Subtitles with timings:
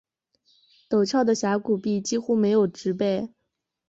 [0.89, 3.29] 陡峭的峡谷壁几乎没有植被。